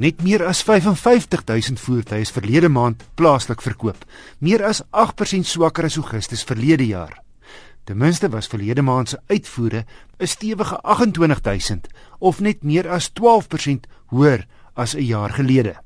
[0.00, 4.06] net meer as 55000 voertuie is verlede maand plaaslik verkoop,
[4.40, 7.18] meer as 8% swakker as Augustus verlede jaar.
[7.84, 9.84] Ten minste was verlede maand se uitvoere
[10.18, 15.76] 'n stewige 28000 of net meer as 12% hoër as 'n jaar gelede.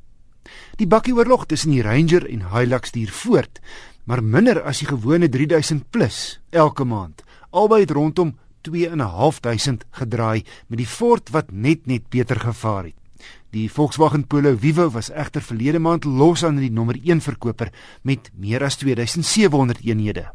[0.77, 3.61] Die bakkieoorlog tussen die Ranger en Hilux duur voort,
[4.05, 7.23] maar minder as die gewone 3000 plus elke maand.
[7.51, 13.04] Albei het rondom 2.500 gedraai met die Ford wat net net beter gevaar het.
[13.51, 17.71] Die Volkswagen Polo Vivo was egter verlede maand los aan die nommer 1 verkoper
[18.03, 20.33] met meer as 2700 eenhede.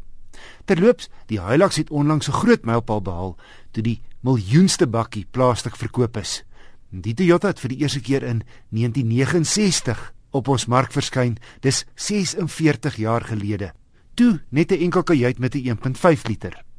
[0.64, 3.36] Terloops, die Hilux het onlangs 'n groot mylpaal behaal
[3.70, 6.44] toe die miljoenste bakkie plaaslik verkoop is.
[6.90, 12.96] Die Toyota het vir die eerste keer in 1969 op ons mark verskyn, dis 46
[12.96, 13.72] jaar gelede.
[14.14, 16.69] Toe net 'n enkel kajuit met 'n 1.5 liter.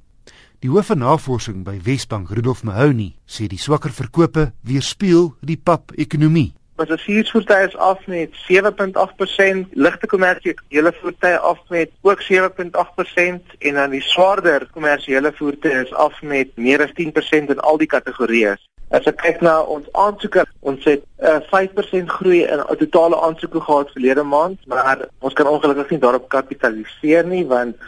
[0.61, 6.51] Die hoof van navorsing by Wesbank, Rudolf Mahoney, sê die swakker verkope weerspieël die pap-ekonomie.
[6.77, 14.03] Passasiersvoertuie is af met 7.8%, ligte kommersiële voertuie af met ook 7.8% en dan die
[14.05, 18.53] swaarder kommersiële voertuie is af met meer as 10% in al die kategorieë.
[18.93, 23.65] As ek kyk na ons aansoeke, ons het 'n uh, 5% groei in totale aansoeke
[23.65, 27.81] gehad verlede maand, maar ons kan ongelukkig nie daarop kapitaliseer nie want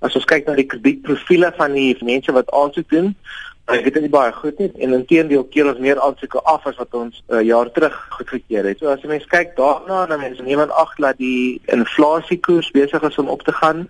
[0.00, 3.14] as ons kyk na die kredietprofiele van die mense wat aansoek doen,
[3.78, 7.22] dit nie baie goed nie en intedeel keer ons meer aansoeke af as wat ons
[7.28, 8.78] 'n uh, jaar terug goedgekeur het.
[8.78, 13.02] So as jy mens kyk daarna, dan mense neem aan ag dat die inflasiekoers besig
[13.02, 13.88] is om op te gaan.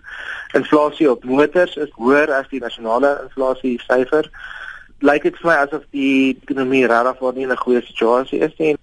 [0.52, 4.30] Inflasie op motors is hoër as die nasionale inflasie syfer.
[5.00, 8.76] Lyk dit vir my asof die ekonomie regtig nie in 'n goeie situasie is nie.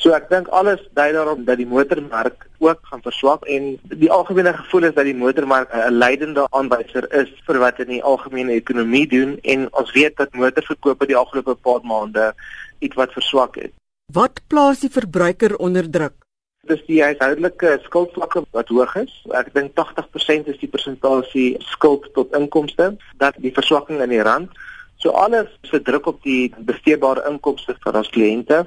[0.00, 4.54] So ek dink alles dui daarop dat die motormark ook gaan verswak en die algemene
[4.56, 9.06] gevoel is dat die motormark 'n leidende aanwyser is vir wat in die algemene ekonomie
[9.06, 12.32] doen en ons weet dat motorverkope die afgelope paar maande
[12.78, 13.72] iets wat verswak het.
[14.12, 16.16] Wat plaas die verbruiker onder druk?
[16.64, 19.12] Dis die huishoudelike skuldvlakke wat hoog is.
[19.36, 24.50] Ek dink 80% is die persentasie skuld tot inkomste dat die verswakking in die rand
[25.00, 28.66] So alles se druk op die besteedbare inkomste van ons kliënte.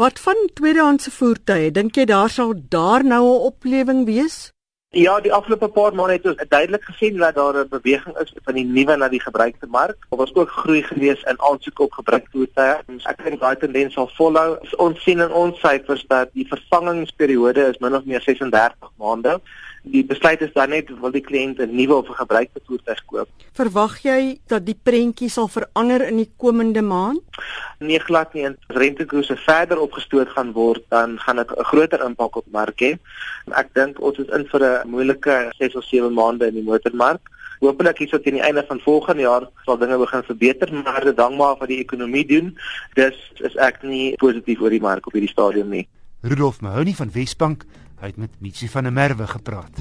[0.00, 1.70] Wat van tweedehandse voertuie?
[1.70, 4.52] Dink jy daar sal daar nou 'n oplewing wees?
[4.96, 8.54] Ja, die afgelope paar maande het ons duidelik gesien dat daar 'n beweging is van
[8.54, 9.96] die nuwe na die gebruikte mark.
[10.08, 13.04] Daar was ook groei gewees in aansoeke op gebruikte voertuie.
[13.04, 14.58] Ek dink daai tendens sal volhou.
[14.76, 19.40] Ons sien in ons syfers dat die vervangingsperiode is min of meer 36 maande
[19.92, 23.28] die besluit is dan net wil die kliënt 'n nuwe of 'n gebruikte voertuig koop.
[23.52, 27.20] Verwag jy dat die prentjie sal verander in die komende maand?
[27.78, 28.46] Nee glad nie.
[28.46, 32.98] As rentekoerse verder opgestoot gaan word, dan gaan dit 'n groter impak op mark hê.
[33.52, 37.20] Ek dink ons is in vir 'n moeilike 6 of 7 maande in die motormark.
[37.60, 41.36] Hoopelik hierso teen die einde van volgende jaar sal dinge begin verbeter, maar dit hang
[41.36, 42.58] maar af wat die ekonomie doen.
[42.94, 45.88] Dus is ek nie positief oor die mark op hierdie stadium nie.
[46.20, 47.64] Rudolf Mahoney van Wesbank
[47.96, 49.78] Hy het met Mitsi van der Merwe gepraat.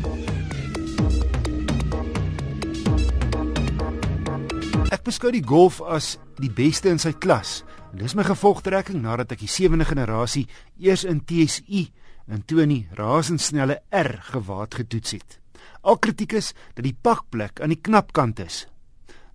[4.96, 7.64] Ek beskou die Golf as die beste in sy klas.
[7.92, 10.46] En dis my gevolgtrekking nadat ek die sewende generasie
[10.80, 11.90] eers in TSI
[12.32, 15.38] en toe in die rasendsnelle R gewaad getoets het.
[15.84, 18.64] Al kritiek is dat die pakplek aan die knap kant is.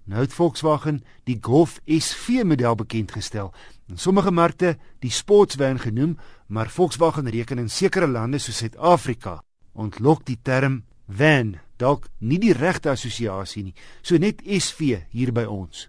[0.08, 3.52] Nou het Volkswagen die Golf SV model bekend gestel.
[3.90, 9.40] In sommige markte die sportswan genoem, maar Volkswagen reken in sekere lande soos Suid-Afrika
[9.74, 13.74] ontlok die term van dalk nie die regte assosiasie nie.
[14.02, 15.88] So net SV hier by ons.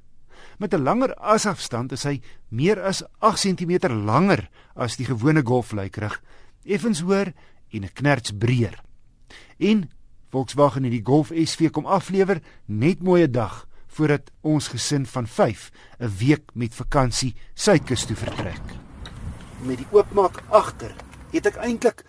[0.57, 5.72] Met 'n langer asafstand is hy meer as 8 cm langer as die gewone Golf
[5.72, 6.22] lykrig,
[6.66, 7.34] effens hoër
[7.69, 8.81] en 'n knerts breër.
[9.59, 9.90] En
[10.29, 15.28] Volkswagen het die Golf SV kom aflewer net mooi 'n dag voordat ons gesin van
[15.28, 18.66] 5 'n week met vakansie suidkus toe vertrek.
[19.62, 20.96] Met die oopmaak agter
[21.31, 22.06] het ek eintlik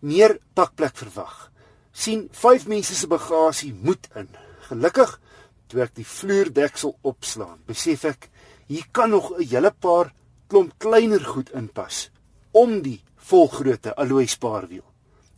[0.00, 1.50] meer pakplek verwag.
[1.92, 4.28] sien 5 mense se bagasie moet in.
[4.68, 5.20] Gelukkig
[5.66, 8.28] toe ek die vloerdeksel opslaan, besef ek
[8.66, 10.12] hier kan nog 'n hele paar
[10.48, 12.10] klomp kleiner goed inpas
[12.52, 14.84] om die volgrootte alloy spaarwiel.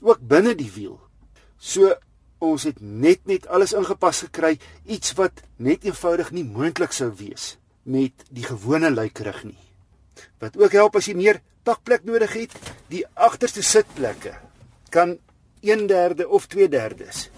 [0.01, 1.01] Ook binne die wiel.
[1.59, 1.95] So
[2.39, 7.57] ons het net net alles ingepas gekry, iets wat net eenvoudig nie moontlik sou wees
[7.87, 9.61] met die gewone luikerig nie.
[10.43, 12.53] Wat ook help as jy meer pakplek nodig het,
[12.91, 14.35] die agterste sitplekke
[14.91, 15.19] kan
[15.63, 17.31] 1/3 of 2/3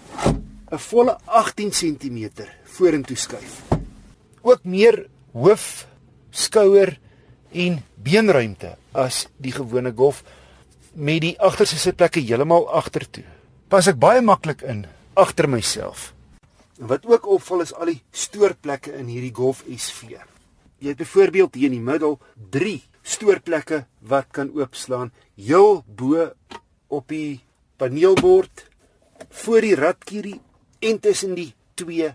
[0.71, 3.61] 'n volle 18 cm vorentoe skuif.
[4.41, 5.87] Ook meer hoof,
[6.29, 6.99] skouer
[7.51, 10.23] en beenruimte as die gewone Golf
[10.93, 13.25] met die agterste sitplekke heeltemal agtertoe
[13.69, 16.13] pas ek baie maklik in agter myself.
[16.79, 20.17] Wat ook opval is al die stoorplekke in hierdie Golf SV.
[20.79, 22.17] Jy het byvoorbeeld hier in die middel
[22.55, 26.31] 3 stoorplekke wat kan oopslaan heel bo
[26.87, 27.41] op die
[27.77, 28.65] paneelbord
[29.43, 30.39] voor die radkierie
[30.79, 32.09] en tussen die twee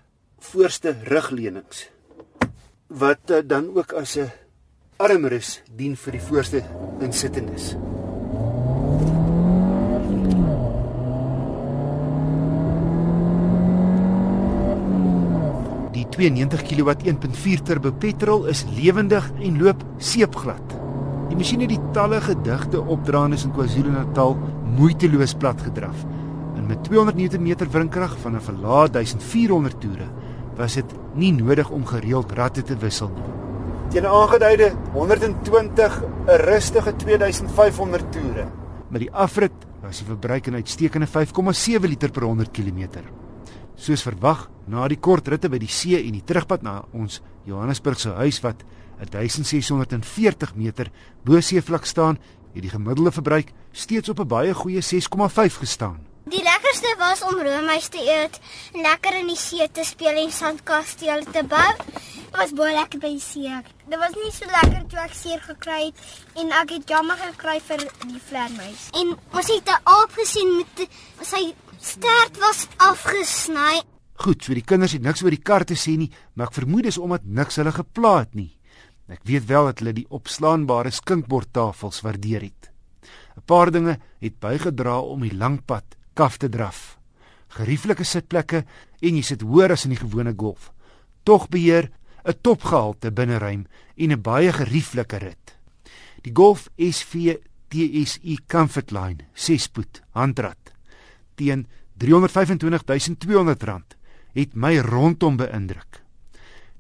[0.51, 1.89] voorste rugleunings
[2.89, 4.31] wat uh, dan ook as 'n
[4.97, 6.61] armrus dien vir die voorste
[7.01, 7.75] insittendes.
[16.15, 20.75] 92 kW 1.4 turbo petrol is lewendig en loop seepglad.
[21.31, 24.37] Die masjien het die talle gedigte opdraandes in KwaZulu-Natal
[24.77, 26.05] moeiteloos plat gedraf.
[26.55, 30.07] En met 200 Nm wrinkrag van 'n verlaat 1400 toere
[30.57, 33.33] was dit nie nodig om gereeld ratte te wissel nie.
[33.91, 38.47] Teen aangeduide 120 'n rustige 2500 toere.
[38.89, 39.53] Met die afrit
[39.83, 43.03] was die verbruik 'n uitstekende 5,7 liter per 100 km.
[43.77, 48.15] Soos verwag, na die kort ritte by die see en die terugpad na ons Johannesburgse
[48.21, 48.63] huis wat
[49.03, 50.91] 1640 meter
[51.27, 52.19] bo seevlak staan,
[52.55, 56.07] het die gemiddelde verbruik steeds op 'n baie goeie 6,5 gestaan.
[56.25, 58.39] Die lekkerste was om roomys te eet,
[58.73, 61.73] lekker in die see te speel en sandkastele te bou.
[61.77, 63.59] Dit was baie lekker by die see.
[63.89, 67.61] Dit was nie so lekker toe ek seer gekry het en ek het jammer gekry
[67.61, 68.89] vir die vleermuis.
[68.93, 70.89] En ons het 'n aap gesien met
[71.21, 73.83] sy stert was afgesny.
[74.25, 76.87] Goed, so die kinders het niks oor die kar te sê nie, maar ek vermoed
[76.89, 78.53] dis omdat niks hulle gepla het nie.
[79.11, 82.71] Ek weet wel dat hulle die opslaanbare skinkbordtafels waardeer het.
[83.37, 85.85] 'n Paar dinge het bygedra om die lang pad
[86.15, 86.99] kaf te draf.
[87.49, 88.65] Gerieflike sitplekke
[89.03, 90.73] en jy sit hoër as in die gewone golf.
[91.25, 91.91] Tog beheer
[92.25, 93.67] 'n topgehalte binneruim
[93.97, 95.57] en 'n baie gerieflike rit.
[96.23, 97.37] Die Golf SV
[97.69, 100.64] TSI Comfortline 6-spoed handrat
[101.35, 101.67] teen
[101.99, 103.97] R325200
[104.35, 106.03] het my rondom beïndruk.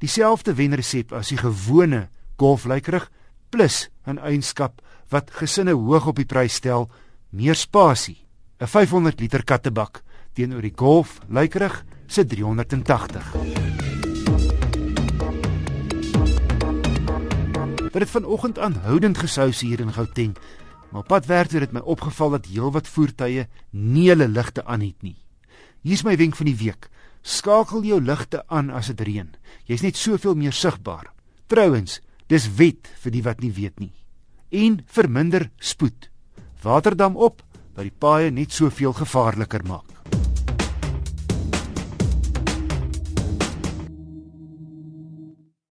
[0.02, 3.10] Dieselfde wenresep as die gewone Golf lykerig
[3.50, 6.90] plus 'n eienskap wat gesinne hoog op die prys stel,
[7.30, 8.26] meer spasie
[8.60, 10.02] 'n 500 liter kattebak
[10.32, 13.32] teenoor die Golf lykerig se 380.
[17.94, 20.36] Dit het vanoggend aanhoudend gesous hier in Gauteng,
[20.94, 24.85] maar op pad werk het dit my opgeval dat heelwat voertuie nie hulle ligte aan
[24.87, 25.17] het nie.
[25.82, 26.87] Hier is my wenk van die week.
[27.26, 29.32] Skakel jou ligte aan as dit reën.
[29.67, 31.11] Jy's net soveel meer sigbaar.
[31.50, 31.99] Trouwens,
[32.31, 33.91] dis wet vir die wat nie weet nie.
[34.55, 36.12] En verminder spoed.
[36.62, 37.43] Waterdam op
[37.75, 39.94] wat die paaie net soveel gevaarliker maak.